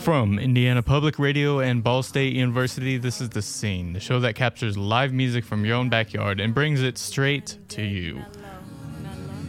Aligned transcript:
From 0.00 0.38
Indiana 0.38 0.82
Public 0.82 1.18
Radio 1.18 1.60
and 1.60 1.84
Ball 1.84 2.02
State 2.02 2.32
University, 2.34 2.96
this 2.96 3.20
is 3.20 3.28
The 3.28 3.42
Scene, 3.42 3.92
the 3.92 4.00
show 4.00 4.18
that 4.20 4.34
captures 4.34 4.78
live 4.78 5.12
music 5.12 5.44
from 5.44 5.62
your 5.66 5.76
own 5.76 5.90
backyard 5.90 6.40
and 6.40 6.54
brings 6.54 6.80
it 6.80 6.96
straight 6.96 7.58
to 7.68 7.82
you. 7.82 8.22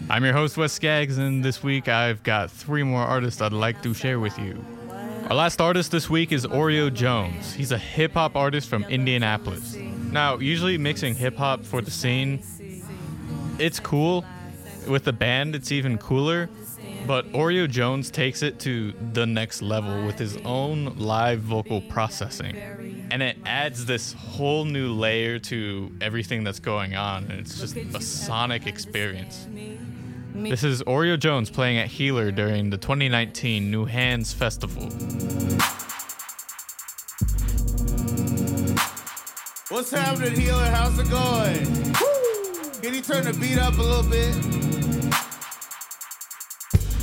I'm 0.10 0.26
your 0.26 0.34
host, 0.34 0.58
Wes 0.58 0.74
Skaggs, 0.74 1.18
and 1.18 1.42
this 1.42 1.64
week 1.64 1.88
I've 1.88 2.22
got 2.24 2.52
three 2.52 2.84
more 2.84 3.00
artists 3.02 3.42
I'd 3.42 3.54
like 3.54 3.82
to 3.84 3.94
share 3.94 4.20
with 4.20 4.38
you. 4.38 4.64
Our 5.30 5.36
last 5.38 5.62
artist 5.62 5.90
this 5.90 6.10
week 6.10 6.34
is 6.34 6.46
Oreo 6.46 6.94
Jones. 6.94 7.54
He's 7.54 7.72
a 7.72 7.78
hip 7.78 8.16
hop 8.16 8.36
artist 8.36 8.68
from 8.68 8.84
Indianapolis. 8.84 9.76
Now, 9.76 10.38
usually 10.38 10.78
mixing 10.78 11.16
hip 11.16 11.38
hop 11.38 11.64
for 11.64 11.82
the 11.82 11.92
scene, 11.92 12.44
it's 13.58 13.80
cool. 13.80 14.26
With 14.86 15.06
the 15.06 15.14
band, 15.14 15.56
it's 15.56 15.72
even 15.72 15.98
cooler. 15.98 16.50
But 17.08 17.32
Oreo 17.34 17.70
Jones 17.70 18.10
takes 18.10 18.42
it 18.42 18.60
to 18.62 18.94
the 19.14 19.26
next 19.26 19.62
level 19.62 20.06
with 20.06 20.18
his 20.18 20.38
own 20.38 20.98
live 20.98 21.40
vocal 21.42 21.82
processing. 21.82 22.56
And 23.12 23.22
it 23.22 23.38
adds 23.46 23.86
this 23.86 24.14
whole 24.14 24.66
new 24.66 24.94
layer 24.94 25.40
to 25.40 25.92
everything 26.00 26.44
that's 26.44 26.60
going 26.60 26.96
on. 26.96 27.26
And 27.26 27.40
it's 27.40 27.60
just 27.60 27.76
a 27.76 28.02
sonic 28.02 28.68
experience. 28.68 29.48
This 30.34 30.64
is 30.64 30.82
Oreo 30.84 31.20
Jones 31.20 31.50
playing 31.50 31.78
at 31.78 31.88
Healer 31.88 32.32
during 32.32 32.70
the 32.70 32.78
2019 32.78 33.70
New 33.70 33.86
Hands 33.86 34.32
Festival. 34.32 34.84
What's 39.70 39.92
happening, 39.92 40.40
Healer? 40.40 40.66
How's 40.66 40.98
it 41.00 41.10
going? 41.10 41.66
Can 42.82 42.94
you 42.94 43.02
turn 43.02 43.26
the 43.26 43.34
beat 43.40 43.58
up 43.58 43.78
a 43.78 43.82
little 43.82 44.04
bit? 44.10 44.71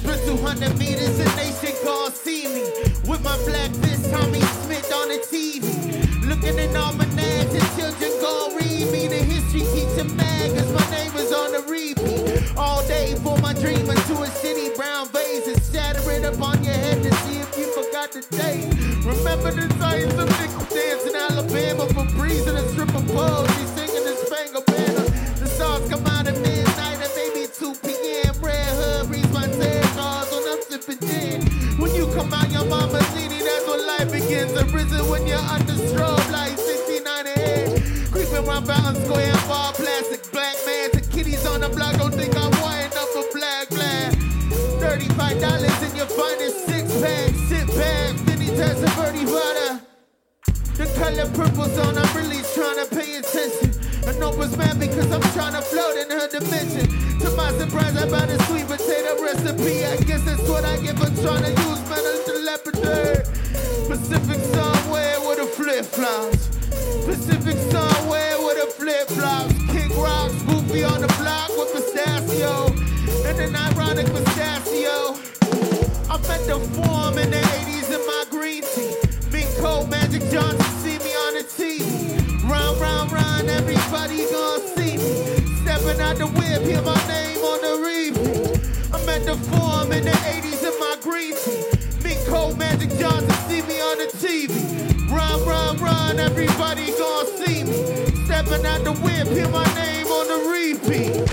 Spent 0.09 0.25
200 0.25 0.79
meters 0.79 1.21
and 1.21 1.29
they 1.37 1.53
should 1.61 1.77
call 1.85 2.11
see 2.11 2.49
me. 2.49 2.65
With 3.05 3.23
my 3.23 3.37
black 3.45 3.69
fist, 3.85 4.09
Tommie 4.11 4.41
Smith 4.65 4.91
on 4.91 5.09
the 5.09 5.21
TV. 5.21 5.69
Looking 6.25 6.59
in 6.59 6.75
almanacs 6.75 7.53
and 7.53 7.69
children 7.77 8.13
gon' 8.23 8.57
read 8.57 8.89
me. 8.89 9.07
The 9.07 9.21
history 9.21 9.69
teacher 9.69 10.09
mag, 10.17 10.57
cause 10.57 10.73
my 10.73 10.97
name 10.97 11.13
is 11.13 11.31
on 11.31 11.53
the 11.53 11.61
repeat. 11.69 12.57
All 12.57 12.81
day 12.89 13.17
for 13.17 13.37
my 13.45 13.53
dream 13.53 13.85
into 13.85 14.23
a 14.23 14.29
city. 14.41 14.75
Brown 14.75 15.09
vases, 15.09 15.61
shatter 15.71 16.11
it 16.11 16.25
up 16.25 16.41
on 16.41 16.65
your 16.65 16.73
head 16.73 17.03
to 17.03 17.13
see 17.29 17.41
if 17.45 17.59
you 17.59 17.69
forgot 17.77 18.11
the 18.11 18.25
date. 18.33 18.65
Remember 19.05 19.51
the 19.53 19.69
times 19.77 20.17
of 20.17 20.25
nickel 20.41 20.65
dance 20.73 21.05
in 21.05 21.17
Alabama 21.17 21.85
for 21.93 22.09
breeze 22.17 22.47
and 22.47 22.57
a 22.57 22.67
strip 22.71 22.95
of 22.95 23.07
pose. 23.09 23.51
He's 23.61 23.71
singing 23.77 24.05
the 24.09 24.17
Spangled 24.25 24.65
Banner. 24.65 25.05
The 25.37 25.47
stars 25.47 25.87
come 25.91 26.07
out 26.07 26.27
at 26.27 26.33
midnight 26.33 26.48
out, 32.73 32.91
your 32.91 33.45
that's 33.45 33.67
when 33.67 33.87
life 33.87 34.11
begins. 34.13 34.53
Arisen 34.53 35.09
when 35.09 35.27
you're 35.27 35.39
under 35.39 35.75
strobe 35.75 36.31
like 36.31 36.57
1698. 36.57 38.11
Creeping 38.13 38.49
around 38.49 38.67
Fountain 38.67 38.97
Square, 39.05 39.35
bar 39.49 39.73
plastic, 39.73 40.31
black 40.33 40.57
man 40.67 40.91
to 40.93 41.01
kitties 41.11 41.47
on 41.47 41.61
the 41.61 41.69
block. 41.69 41.97
Don't 41.97 42.15
think 42.15 42.37
I'm 42.37 42.53
white 42.63 42.89
enough 42.91 43.11
for 43.11 43.25
black, 43.33 43.69
black. 43.71 44.13
Thirty-five 44.81 45.41
dollars 45.41 45.83
in 45.83 45.97
your 45.97 46.07
finest 46.07 46.67
six 46.67 46.93
pack, 47.01 47.31
sit 47.49 47.67
back, 47.77 48.17
then 48.27 48.41
he 48.41 48.49
turns 48.57 48.81
to 48.81 48.91
birdie 48.97 49.27
water. 49.27 49.81
The 50.77 50.87
color 50.99 51.29
purple 51.33 51.65
zone, 51.65 51.99
I'm 51.99 52.17
really 52.17 52.43
trying 52.55 52.85
to 52.85 52.87
pay 52.95 53.17
attention. 53.17 53.68
I 54.19 54.21
know 54.21 54.43
it's 54.43 54.57
mad 54.57 54.81
because 54.81 55.13
I'm 55.13 55.23
trying 55.31 55.53
to 55.53 55.63
float 55.63 55.97
in 55.97 56.11
her 56.11 56.27
dimension. 56.27 56.91
To 57.21 57.31
my 57.37 57.53
surprise, 57.53 57.97
I 57.97 58.11
bought 58.11 58.29
a 58.29 58.43
sweet 58.47 58.67
potato 58.67 59.15
recipe. 59.23 59.87
I 59.87 59.97
guess 59.99 60.25
that's 60.25 60.43
what 60.49 60.65
I 60.65 60.77
get 60.83 60.99
for 60.99 61.07
trying 61.23 61.45
to 61.45 61.51
use 61.63 61.81
metal 61.89 62.19
telepathy. 62.27 63.23
Pacific 63.87 64.41
somewhere 64.43 65.21
with 65.21 65.39
a 65.39 65.47
flip 65.47 65.85
flops. 65.85 66.49
Pacific 67.07 67.59
somewhere 67.71 68.39
with 68.43 68.59
a 68.59 68.67
flip 68.75 69.07
flops. 69.07 69.55
Kick 69.71 69.97
rocks, 69.97 70.43
goofy 70.51 70.83
on 70.83 71.01
the 71.01 71.15
block 71.23 71.51
with 71.55 71.73
pistachio. 71.73 72.75
And 73.23 73.39
an 73.39 73.55
ironic 73.55 74.07
pistachio. 74.07 75.15
I'm 76.11 76.25
at 76.27 76.43
the 76.43 76.59
forum 76.75 77.19
in 77.19 77.31
the 77.31 77.39
80s 77.39 77.95
in 77.95 78.05
my 78.05 78.25
green 78.31 78.65
tea. 78.75 78.97
Big 79.31 79.47
cold 79.63 79.89
Magic 79.89 80.29
Johnson 80.33 80.78
run, 83.39 83.49
everybody 83.49 84.31
gon' 84.31 84.61
see 84.61 84.97
me. 84.97 85.57
Stepping 85.63 86.01
out 86.01 86.17
the 86.17 86.27
whip, 86.27 86.63
hear 86.63 86.83
my 86.83 86.97
name 87.07 87.39
on 87.39 87.61
the 87.61 87.75
repeat. 87.87 88.95
I'm 88.95 89.09
at 89.09 89.25
the 89.25 89.37
forum 89.49 89.93
in 89.93 90.05
the 90.05 90.11
80s 90.11 90.63
in 90.63 90.79
my 90.81 90.97
green 91.01 91.35
tea. 91.37 92.03
Big 92.03 92.19
cold 92.27 92.59
Magic 92.59 92.91
Johnson 92.99 93.31
see 93.49 93.63
me 93.63 93.81
on 93.81 93.99
the 93.99 94.11
TV. 94.19 95.11
Run, 95.11 95.45
run, 95.47 95.77
run, 95.79 96.19
everybody 96.19 96.87
gon' 96.99 97.27
see 97.39 97.65
me. 97.65 98.25
Stepping 98.27 98.65
out 98.67 98.85
the 98.85 98.93
whip, 99.03 99.29
hear 99.29 99.49
my 99.49 99.65
name 99.75 100.07
on 100.07 100.27
the 100.29 100.51
repeat. 100.51 101.29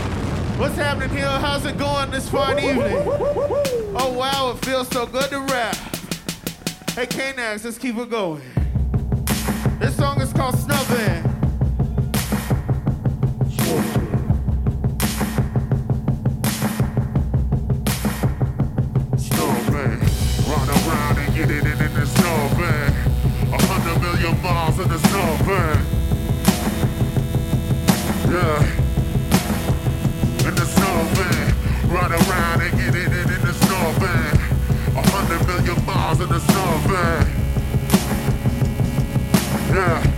What's 0.58 0.76
happening 0.76 1.10
here? 1.10 1.28
How's 1.28 1.66
it 1.66 1.78
going 1.78 2.12
this 2.12 2.30
fine 2.30 2.60
evening? 2.60 3.04
Oh 3.98 4.14
wow, 4.18 4.52
it 4.52 4.66
feels 4.66 4.88
so 4.90 5.06
good 5.06 5.30
to 5.30 5.40
rap. 5.42 5.76
Hey 6.92 7.06
K-Nax, 7.06 7.66
let's 7.66 7.78
keep 7.78 7.98
it 7.98 8.10
going. 8.10 8.42
This 9.80 9.98
song 9.98 10.22
is 10.22 10.32
called 10.32 10.58
Snubbing. 10.58 11.35
Million 24.26 24.44
miles 24.44 24.80
in 24.80 24.88
the 24.90 24.98
snowman. 24.98 25.86
Yeah. 28.32 28.64
In 30.48 30.56
the 30.56 30.66
snowman, 30.66 31.56
run 31.92 32.12
around 32.12 32.62
and 32.62 32.72
get 32.80 32.96
it 32.96 33.08
in, 33.08 33.34
in 33.34 33.42
the 33.46 33.54
snowman. 33.54 34.36
A 34.96 35.10
hundred 35.10 35.48
million 35.48 35.86
miles 35.86 36.22
in 36.22 36.30
the 36.30 36.40
snowman. 36.40 37.28
Yeah. 39.76 40.15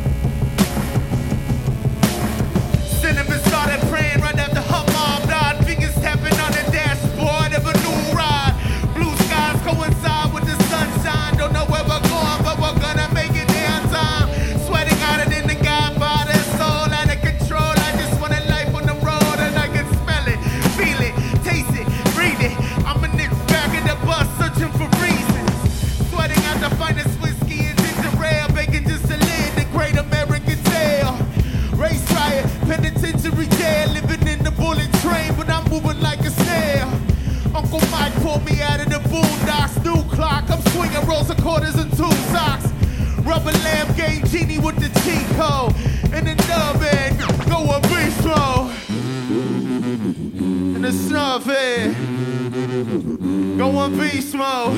Going 53.58 53.98
beast 53.98 54.36
mode. 54.36 54.78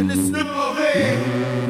In 0.00 0.08
the 0.08 0.16
snuff 0.16 0.76
head. 0.78 1.67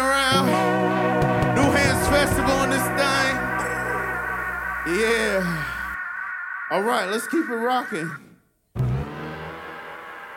Around. 0.00 0.46
New 1.54 1.70
Hands 1.70 2.08
Festival 2.08 2.62
in 2.64 2.70
this 2.70 2.82
thing. 2.98 3.36
Yeah. 5.00 5.64
All 6.70 6.82
right, 6.82 7.08
let's 7.08 7.26
keep 7.28 7.48
it 7.48 7.54
rocking. 7.54 8.10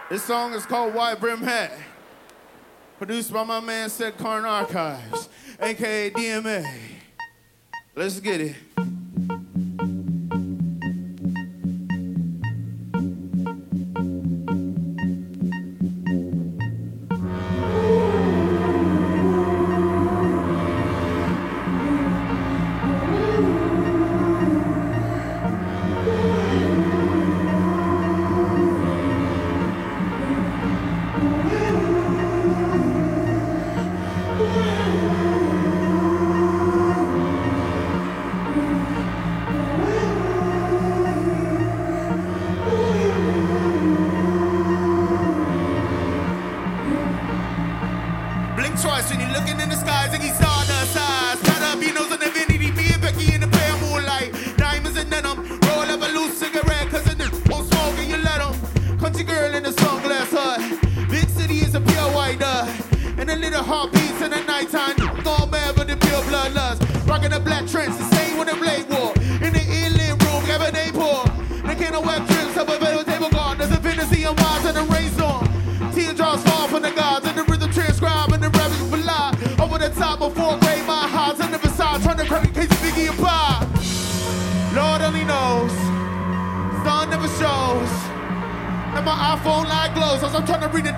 This 0.10 0.24
song 0.24 0.54
is 0.54 0.65
called 0.65 0.94
White 0.94 1.19
Brim 1.19 1.42
Hat. 1.42 1.71
Produced 2.98 3.31
by 3.33 3.44
my 3.44 3.60
man 3.60 3.89
Set 3.89 4.18
Karn 4.18 4.45
Archives, 4.45 5.30
aka 5.60 6.10
DMA. 6.12 6.65
Let's 7.95 8.19
get 8.19 8.42
it. 8.42 8.56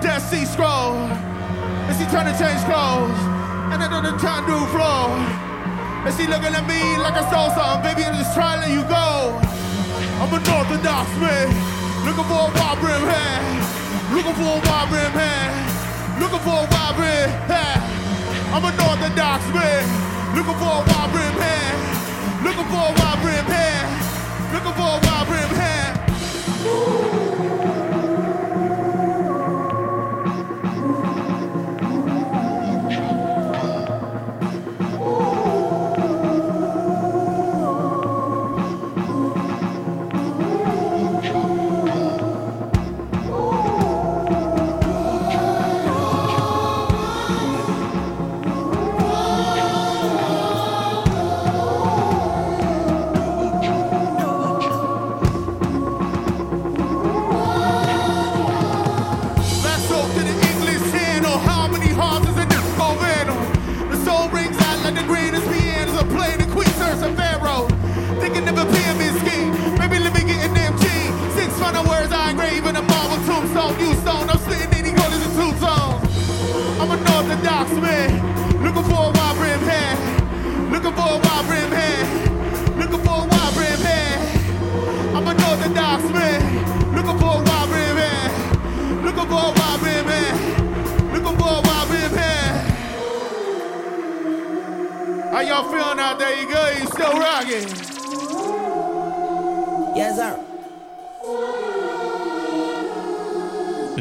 The 0.00 0.08
Dead 0.08 0.18
Sea 0.18 0.44
Scroll. 0.44 0.96
And 1.86 1.94
she 1.96 2.04
trying 2.10 2.26
to 2.26 2.36
change 2.38 2.60
clothes, 2.66 3.18
and 3.72 3.82
another 3.82 4.18
trying 4.18 4.44
to 4.44 4.52
do 4.52 4.58
floor. 4.74 5.14
And 6.04 6.12
she 6.14 6.26
looking 6.26 6.54
at 6.54 6.66
me 6.66 6.98
like 6.98 7.14
I 7.14 7.22
stole 7.30 7.50
something, 7.54 7.82
baby. 7.82 8.04
I'm 8.04 8.14
just 8.14 8.34
trying 8.34 8.62
to 8.62 8.66
let 8.66 8.72
you 8.74 8.84
go. 8.86 9.38
I'm 10.20 10.32
an 10.32 10.42
Orthodox 10.42 11.06
man, 11.20 11.48
looking 12.04 12.26
for 12.26 12.40
a 12.46 12.50
wide 12.50 12.78
brim 12.80 13.04
hat. 13.06 13.42
Looking 14.12 14.34
for 14.34 14.58
a 14.58 14.60
wide 14.62 14.88
brim 14.90 15.12
hat. 15.14 15.50
Looking 16.20 16.42
for 16.46 16.56
a 16.62 16.66
wide 16.66 16.94
brim 16.96 17.30
hat. 17.50 17.82
I'm 18.54 18.64
an 18.64 18.74
Orthodox 18.74 19.40
man. 19.54 19.82
Looking 20.34 20.58
for 20.62 20.72
a 20.78 20.86
wide 20.86 21.10
brim 21.10 21.36
hat. 21.42 21.74
Looking 22.42 22.68
for 22.70 22.82
a 22.86 22.92
wide 22.94 23.18
brim 23.22 23.46
hat. 23.50 23.86
Looking 24.54 24.74
for 24.78 24.88
a 24.94 24.98
wide 25.02 25.26
brim 25.26 25.50
hat. 25.58 27.15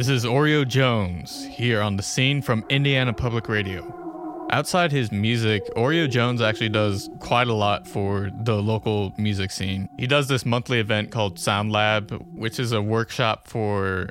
This 0.05 0.24
is 0.24 0.29
Oreo 0.29 0.67
Jones 0.67 1.45
here 1.45 1.81
on 1.81 1.97
the 1.97 2.03
scene 2.03 2.43
from 2.43 2.63
Indiana 2.69 3.12
Public 3.12 3.50
Radio. 3.50 4.47
Outside 4.51 4.91
his 4.91 5.12
music, 5.12 5.63
Oreo 5.75 6.07
Jones 6.07 6.43
actually 6.43 6.69
does 6.69 7.09
quite 7.21 7.47
a 7.47 7.55
lot 7.55 7.88
for 7.88 8.29
the 8.43 8.62
local 8.62 9.15
music 9.17 9.50
scene. 9.50 9.89
He 9.97 10.05
does 10.05 10.27
this 10.27 10.45
monthly 10.45 10.77
event 10.77 11.09
called 11.09 11.39
Sound 11.39 11.71
Lab, 11.71 12.24
which 12.35 12.59
is 12.59 12.71
a 12.71 12.83
workshop 12.83 13.47
for 13.47 14.09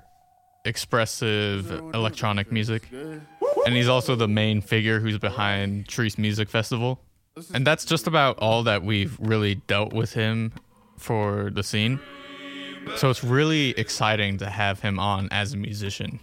expressive 0.65 1.71
electronic 1.71 2.51
music. 2.51 2.89
And 2.91 3.77
he's 3.77 3.87
also 3.87 4.17
the 4.17 4.27
main 4.27 4.63
figure 4.63 4.99
who's 4.99 5.19
behind 5.19 5.87
Chreece 5.87 6.19
Music 6.19 6.49
Festival. 6.49 6.99
And 7.55 7.65
that's 7.65 7.85
just 7.85 8.09
about 8.09 8.37
all 8.41 8.65
that 8.65 8.83
we've 8.83 9.17
really 9.21 9.55
dealt 9.69 9.93
with 9.93 10.15
him 10.15 10.55
for 10.99 11.51
the 11.51 11.63
scene. 11.63 12.01
So 12.97 13.11
it's 13.11 13.25
really 13.25 13.71
exciting 13.71 14.39
to 14.39 14.49
have 14.49 14.81
him 14.81 14.99
on 14.99 15.29
as 15.31 15.53
a 15.53 15.57
musician. 15.57 16.21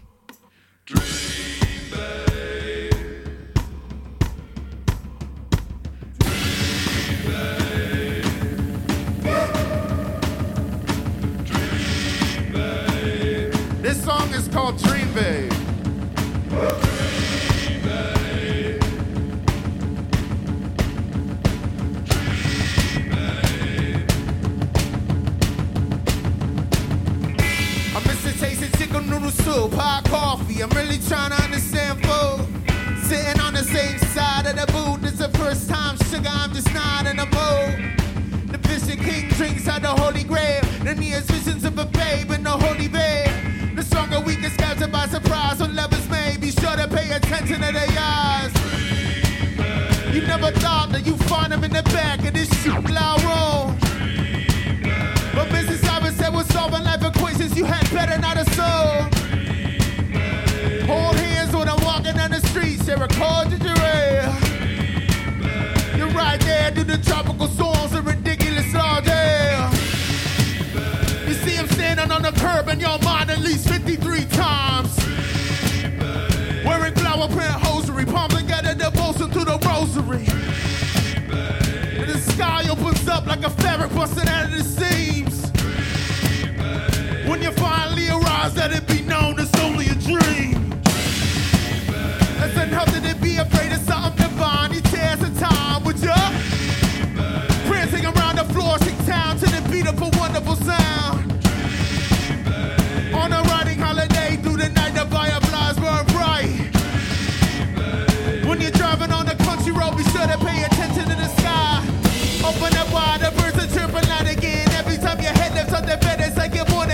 This 13.82 14.04
song 14.04 14.34
is 14.34 14.48
called 14.48 14.80
soup, 29.32 29.74
hot 29.74 30.04
coffee. 30.06 30.62
I'm 30.62 30.70
really 30.72 31.00
trying 31.00 31.32
to 31.32 31.42
understand 31.44 32.04
food. 32.06 32.46
Sitting 33.06 33.42
on 33.42 33.54
the 33.54 33.64
same 33.64 33.98
side 34.14 34.46
of 34.46 34.56
the 34.56 34.72
booth. 34.72 35.02
This 35.02 35.18
the 35.18 35.30
first 35.38 35.70
time, 35.70 35.98
sugar, 36.10 36.30
I'm 36.30 36.54
just 36.54 36.74
not 36.74 37.08
in 37.08 37.18
the 37.18 37.26
mood. 37.26 38.52
The 38.52 38.58
Bishop 38.58 39.00
King 39.00 39.30
drinks 39.30 39.68
out 39.68 39.82
the 39.82 39.90
Holy 39.90 40.24
Grail. 40.24 40.62
The 40.84 40.96
nearest 40.96 41.32
visions 41.32 41.64
of 41.64 41.78
a 41.80 41.86
babe 41.86 42.32
in 42.32 42.44
the 42.44 42.52
holy 42.52 42.88
babe. 42.88 43.76
The 43.76 43.84
stronger 43.84 44.20
we 44.20 44.36
get 44.36 44.52
scattered 44.54 44.92
by 44.92 45.08
surprise 45.08 45.60
when 45.60 45.76
lovers 45.76 46.08
may 46.10 46.38
be 46.40 46.52
sure 46.52 46.76
to 46.76 46.88
pay 46.88 47.12
attention 47.12 47.62
to 47.62 47.72
their 47.72 47.88
eyes. 47.98 48.52
You 50.14 50.22
never 50.28 50.52
thought 50.52 50.90
that 50.92 51.06
you'd 51.06 51.24
find 51.26 51.52
them 51.52 51.64
in 51.64 51.72
the 51.72 51.84
back 51.84 52.26
of 52.26 52.34
this 52.34 52.50
shit 52.62 52.74
loud 52.90 53.22
room. 53.24 53.78
But 55.34 55.48
Mrs. 55.48 55.86
Simon 55.86 56.14
said 56.14 56.34
we're 56.34 56.44
solving 56.44 56.84
life 56.84 57.04
equations 57.04 57.56
you 57.58 57.64
had 57.64 57.81
the 66.92 66.98
tropical 67.06 67.48
storms 67.48 67.94
and 67.94 68.06
ridiculous 68.06 68.74
laws, 68.74 69.06
yeah. 69.08 69.72
You 71.26 71.34
see 71.36 71.52
him 71.52 71.68
standing 71.70 72.12
on 72.12 72.22
the 72.22 72.34
curb 72.34 72.68
in 72.68 72.82
your 72.82 73.00
mind 73.00 73.32
at 73.32 73.40
least 73.40 73.70
53 73.70 74.26
times. 74.26 74.98
Wearing 76.66 76.94
flower 76.96 77.30
print 77.30 77.56
hosiery, 77.64 78.06
pumping 78.06 78.52
out 78.52 78.66
a 78.66 78.76
devotion 78.76 79.32
through 79.32 79.46
the 79.46 79.58
rosary. 79.66 80.26
And 81.98 82.10
the 82.10 82.18
sky 82.18 82.68
opens 82.70 83.08
up 83.08 83.26
like 83.26 83.44
a 83.46 83.50
fabric 83.50 83.94
busting 83.94 84.28
out 84.28 84.46
of 84.46 84.52
the 84.52 84.64
seams. 84.64 85.50
When 87.26 87.42
you 87.42 87.52
finally 87.52 88.10
arise, 88.10 88.58
let 88.58 88.74
it 88.74 88.86
be 88.88 89.02
known 89.04 89.40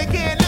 again. 0.10 0.47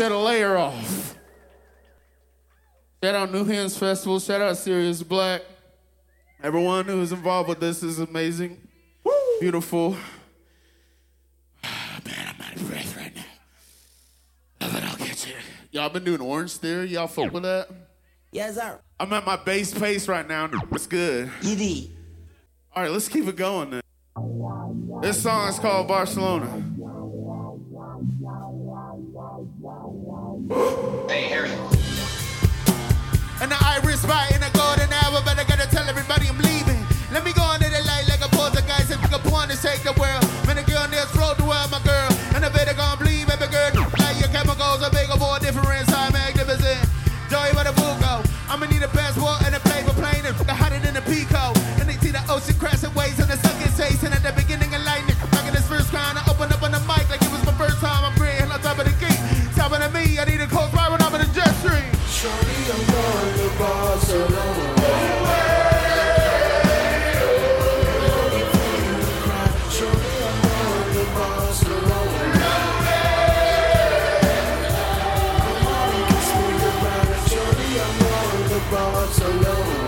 Shed 0.00 0.12
a 0.12 0.18
layer 0.18 0.56
off. 0.56 1.14
Shout 3.04 3.14
out 3.14 3.30
New 3.30 3.44
Hands 3.44 3.76
Festival. 3.76 4.18
Shout 4.18 4.40
out 4.40 4.56
Sirius 4.56 5.02
Blvck. 5.02 5.42
Everyone 6.42 6.86
who's 6.86 7.12
involved 7.12 7.50
with 7.50 7.60
this 7.60 7.82
is 7.82 7.98
amazing. 7.98 8.66
Woo! 9.04 9.12
Beautiful. 9.42 9.94
Oh, 11.62 11.98
man, 12.06 12.34
I'm 12.34 12.40
out 12.40 12.56
of 12.56 12.66
breath 12.66 12.96
right 12.96 13.14
now. 13.14 13.24
Oh, 14.62 14.70
but 14.72 14.82
I'll 14.84 14.96
get 14.96 15.28
you. 15.28 15.34
Y'all 15.70 15.90
been 15.90 16.04
doing 16.04 16.22
Orange 16.22 16.56
Theory? 16.56 16.86
Y'all 16.86 17.06
fuck 17.06 17.30
with 17.30 17.42
that? 17.42 17.68
Yes, 18.32 18.54
sir. 18.54 18.80
I'm 18.98 19.12
at 19.12 19.26
my 19.26 19.36
base 19.36 19.74
pace 19.74 20.08
right 20.08 20.26
now. 20.26 20.48
It's 20.72 20.86
good. 20.86 21.30
You. 21.42 21.90
All 22.74 22.84
right, 22.84 22.90
let's 22.90 23.06
keep 23.06 23.26
it 23.28 23.36
going 23.36 23.68
then. 23.68 23.82
This 25.02 25.22
song 25.22 25.50
is 25.50 25.58
called 25.58 25.88
Barcelona. 25.88 26.69
Hey, 30.50 31.28
Harry. 31.28 31.49
brought 78.70 79.18
alone. 79.18 79.79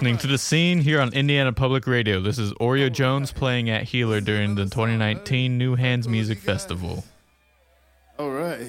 Listening 0.00 0.16
to 0.16 0.26
The 0.28 0.38
Scene 0.38 0.80
here 0.80 0.98
on 0.98 1.12
Indiana 1.12 1.52
Public 1.52 1.86
Radio. 1.86 2.22
This 2.22 2.38
is 2.38 2.54
Oreo 2.54 2.90
Jones 2.90 3.32
playing 3.32 3.68
at 3.68 3.82
Healer 3.82 4.22
during 4.22 4.54
the 4.54 4.62
2019 4.62 5.58
New 5.58 5.74
Hands 5.74 6.08
Music 6.08 6.38
Festival. 6.38 7.04
All 8.18 8.30
right. 8.30 8.60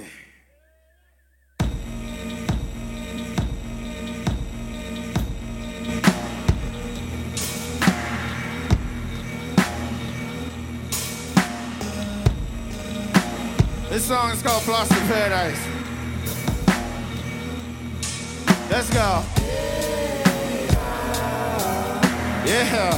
This 13.90 14.04
song 14.06 14.32
is 14.32 14.42
called 14.42 14.64
Floss 14.64 14.92
in 14.92 15.08
Paradise. 15.08 15.66
Let's 18.70 18.94
go. 18.94 19.41
Yeah. 22.44 22.90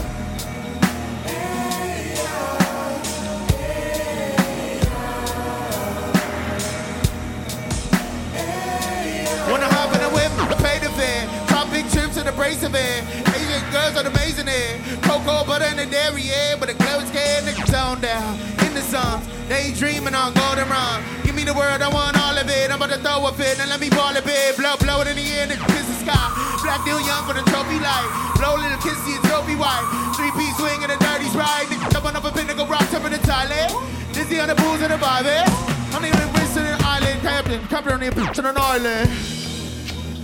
Wanna 9.49 9.67
hop 9.67 9.93
in 9.93 10.01
a 10.01 10.09
whip, 10.09 10.31
pay 10.59 10.79
the 10.79 10.89
fare. 10.95 11.27
Top 11.47 11.69
big 11.71 11.89
trips 11.91 12.15
to 12.15 12.23
the 12.23 12.31
brace 12.31 12.63
of 12.63 12.73
it. 12.73 13.03
Asian 13.35 13.71
girls 13.71 13.97
are 13.97 14.07
amazing 14.07 14.45
there. 14.45 14.79
Cocoa 15.01 15.45
butter 15.45 15.65
in 15.65 15.75
the 15.75 15.87
dairy, 15.87 16.21
yeah. 16.21 16.55
But 16.57 16.69
the 16.69 16.75
clothes 16.75 17.09
scared 17.09 17.43
niggas 17.43 17.69
zone 17.69 17.99
down. 17.99 18.39
In 18.65 18.73
the 18.73 18.81
sun, 18.81 19.21
daydreaming 19.49 20.15
on 20.15 20.33
golden 20.33 20.69
run. 20.69 21.22
Me 21.43 21.51
the 21.51 21.59
word, 21.59 21.83
I 21.83 21.91
want 21.91 22.15
all 22.15 22.37
of 22.39 22.47
it. 22.47 22.71
I'm 22.71 22.79
about 22.79 22.95
to 22.95 23.03
throw 23.03 23.27
a 23.27 23.31
fit 23.35 23.59
and 23.59 23.67
let 23.67 23.81
me 23.83 23.89
ball 23.91 24.15
a 24.15 24.21
bit. 24.23 24.55
Blow, 24.55 24.79
blow 24.79 25.03
it 25.03 25.11
in 25.11 25.19
the 25.19 25.27
air, 25.35 25.43
nigga, 25.43 25.67
kiss 25.75 25.83
the 25.91 25.99
sky. 26.07 26.23
Black 26.63 26.79
deal 26.87 27.03
young 27.03 27.19
for 27.27 27.35
the 27.35 27.43
trophy 27.51 27.83
light. 27.83 28.07
Blow 28.39 28.55
little 28.55 28.79
kiss 28.79 28.95
to 29.03 29.11
your 29.11 29.19
trophy 29.27 29.59
white. 29.59 29.83
Three 30.15 30.31
piece 30.39 30.55
swing 30.55 30.79
and 30.87 30.95
a 30.95 30.97
dirty 31.03 31.27
ride. 31.35 31.67
Nigga, 31.67 31.91
jumping 31.91 32.15
up 32.15 32.23
a 32.23 32.31
pinnacle 32.31 32.63
rock, 32.71 32.87
jumping 32.95 33.11
to 33.11 33.19
Thailand. 33.27 33.75
Dizzy 34.15 34.39
on 34.39 34.47
the 34.47 34.55
booze 34.55 34.79
and 34.87 34.95
the 34.95 34.99
vibe? 35.03 35.43
I'm 35.91 36.05
even 36.07 36.31
Winston 36.31 36.63
an 36.63 36.79
island 36.79 37.19
captain. 37.19 37.59
Captain 37.67 37.91
on 37.91 37.99
the 37.99 38.07
bitch 38.07 38.39
on 38.39 38.45
an 38.47 38.55
island. 38.55 39.11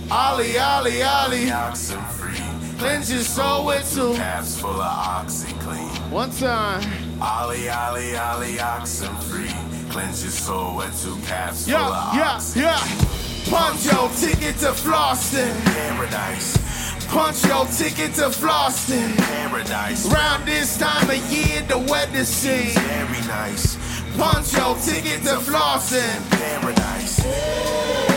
Ollie, 0.08 0.56
Ollie, 0.56 1.02
Ollie. 1.04 1.52
Oxen 1.52 2.00
free. 2.16 2.59
Cleanse 2.80 3.12
your 3.12 3.20
soul 3.22 3.66
with 3.66 3.92
two. 3.94 4.14
Caps 4.14 4.58
full 4.60 4.70
of 4.70 5.26
OxiClean. 5.26 6.10
One 6.10 6.30
time. 6.30 6.82
Ollie, 7.20 7.68
Ollie, 7.68 8.16
Ollie, 8.16 8.58
oxen 8.58 9.14
free. 9.28 9.50
Cleanse 9.90 10.22
your 10.22 10.32
soul 10.32 10.76
with 10.78 10.92
two 11.02 11.16
caps 11.26 11.64
full 11.64 11.72
Yeah, 11.74 12.08
of 12.08 12.14
yeah, 12.16 12.30
oxy. 12.32 12.60
yeah. 12.60 12.78
Punch 13.50 13.84
your 13.84 14.08
ticket 14.10 14.56
to 14.60 14.68
Floston. 14.72 15.52
Paradise, 15.64 16.56
Punch 17.08 17.44
your 17.44 17.66
ticket 17.66 18.14
to 18.14 18.28
Floston. 18.30 19.14
paradise. 19.18 20.06
Round 20.06 20.46
this 20.46 20.78
time 20.78 21.10
of 21.10 21.32
year, 21.32 21.60
the 21.62 21.78
weather 21.78 22.24
seems. 22.24 22.72
Very 22.78 23.20
nice. 23.26 23.76
Punch 24.16 24.54
your 24.54 24.74
ticket 24.76 25.20
to 25.24 25.36
Floston. 25.40 26.30
Paradise. 26.30 28.09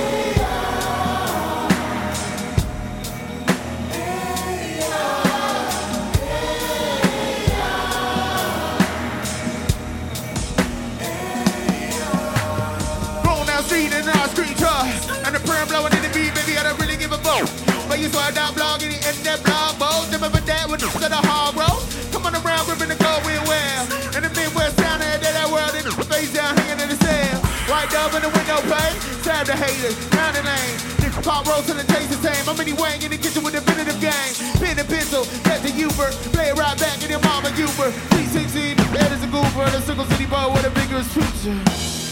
And 14.63 15.35
the 15.35 15.43
prayer 15.43 15.65
blowing 15.67 15.91
in 15.91 15.99
the 15.99 16.11
beat, 16.15 16.31
baby, 16.31 16.55
I 16.55 16.63
don't 16.63 16.79
really 16.79 16.95
give 16.95 17.11
a 17.11 17.19
fuck. 17.19 17.43
But 17.91 17.99
you 17.99 18.07
swear 18.07 18.31
down 18.31 18.55
blog 18.55 18.79
and 18.79 18.95
in 18.95 19.15
that 19.27 19.43
blog 19.43 19.75
boat. 19.75 20.07
Remember 20.07 20.39
that 20.39 20.71
with 20.71 20.79
the 20.79 20.87
the 20.87 21.19
hard 21.27 21.59
road. 21.59 21.83
Come 22.15 22.23
on 22.23 22.33
around, 22.39 22.63
ripping 22.71 22.87
the 22.87 22.95
gold 22.95 23.27
real 23.27 23.43
well. 23.43 23.83
In 24.15 24.23
the 24.23 24.31
Midwest 24.31 24.79
down 24.79 25.03
there, 25.03 25.19
that 25.19 25.33
that 25.35 25.49
world 25.51 25.75
in 25.75 25.83
the 25.83 25.91
face 26.07 26.31
down 26.31 26.55
hanging 26.55 26.79
in 26.79 26.89
the 26.95 26.99
cell. 27.03 27.43
White 27.67 27.91
dove 27.91 28.15
in 28.15 28.23
the 28.23 28.31
window 28.31 28.63
pane, 28.71 28.95
stab 29.19 29.51
the 29.51 29.55
haters, 29.55 29.99
round 30.15 30.39
the 30.39 30.43
lane. 30.47 30.75
This 31.03 31.11
pop 31.27 31.43
rolls 31.43 31.67
and 31.67 31.75
the 31.75 31.87
taste 31.91 32.15
the 32.15 32.19
same. 32.23 32.47
I'm 32.47 32.55
many 32.55 32.71
wang 32.71 33.03
in 33.03 33.11
the 33.11 33.19
kitchen 33.19 33.43
with 33.43 33.59
a 33.59 33.59
definitive 33.59 33.99
game. 33.99 34.31
Pen 34.63 34.79
and 34.79 34.87
pencil, 34.87 35.27
that's 35.43 35.59
the 35.59 35.75
Uber. 35.75 36.07
Play 36.31 36.49
it 36.51 36.55
right 36.55 36.79
back 36.79 37.03
in 37.03 37.11
your 37.11 37.23
mama 37.27 37.51
Uber. 37.59 37.91
316, 38.15 38.79
that 38.95 39.11
is 39.11 39.19
a 39.19 39.27
goober. 39.27 39.67
The 39.75 39.83
Circle 39.83 40.07
city 40.15 40.23
boy 40.23 40.55
with 40.55 40.63
a 40.63 40.71
vigorous 40.71 41.11
future. 41.11 42.02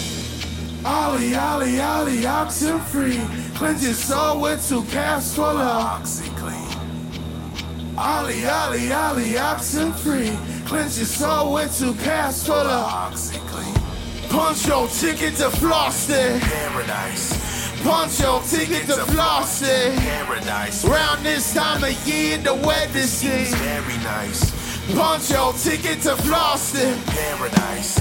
Ollie, 0.84 1.36
Ollie, 1.36 1.80
Ollie, 1.80 2.26
oxen 2.26 2.80
free. 2.80 3.20
Cleanse 3.56 3.84
your 3.84 3.94
soul 3.94 4.42
with 4.42 4.68
two 4.68 4.84
caps 4.86 5.36
full 5.36 5.46
of. 5.46 6.02
OxiClean. 6.02 7.98
Ollie, 7.98 8.46
Ollie, 8.48 8.92
Ollie, 8.92 9.38
oxen 9.38 9.94
free. 9.94 10.36
Cleanse 10.66 10.98
your 10.98 11.06
soul 11.06 11.54
with 11.54 11.78
two 11.78 11.94
caps 12.04 12.48
full 12.48 12.56
of. 12.56 13.14
OxiClean. 13.14 14.30
Punch 14.30 14.66
your 14.66 14.88
ticket 14.88 15.36
to 15.36 15.50
Floston. 15.50 16.40
Paradise. 16.40 17.82
Punch 17.84 18.20
your 18.20 18.42
ticket 18.42 18.88
to 18.88 19.04
Floston. 19.12 19.96
Paradise. 19.98 20.84
Round 20.84 21.24
this 21.24 21.54
time 21.54 21.84
of 21.84 22.08
year, 22.08 22.40
the 22.40 22.56
weather 22.56 23.02
seems. 23.02 23.54
Very 23.54 23.98
nice. 23.98 24.50
Punch 24.96 25.30
your 25.30 25.54
ticket 25.54 26.02
to 26.02 26.16
Floston. 26.16 26.98
Paradise. 27.06 28.00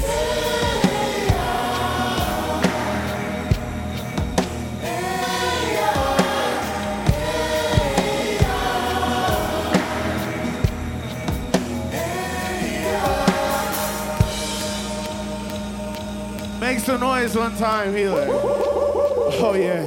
Make 16.60 16.78
some 16.80 17.00
noise 17.00 17.34
one 17.34 17.56
time, 17.56 17.94
healer. 17.94 18.26
Oh 18.28 19.54
yeah. 19.54 19.82